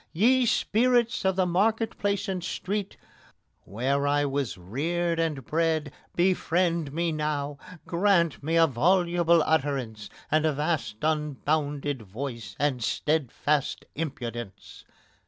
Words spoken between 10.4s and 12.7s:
a vast Unbounded voice,